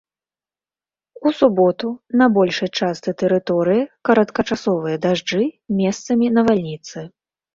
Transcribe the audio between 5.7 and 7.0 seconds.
месцамі навальніцы.